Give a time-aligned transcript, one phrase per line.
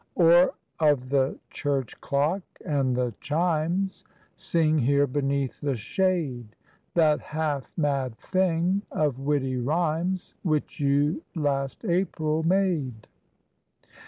[0.15, 4.03] Or of the church clock and the chimes
[4.35, 6.55] Sing here beneath the shade
[6.95, 13.05] That half mad thing of witty rhymes Which you last April made.